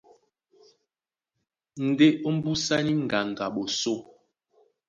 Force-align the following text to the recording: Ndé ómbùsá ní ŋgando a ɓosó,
Ndé 1.87 2.07
ómbùsá 2.29 2.77
ní 2.85 2.93
ŋgando 3.03 3.41
a 3.45 3.47
ɓosó, 3.53 3.93